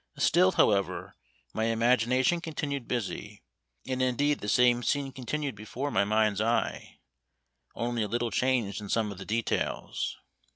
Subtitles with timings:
[0.17, 1.15] Still, however,
[1.53, 3.43] my imagination continued busy,
[3.85, 6.97] and indeed the same scene continued before my mind's eye,
[7.75, 10.17] only a little changed in some of the details.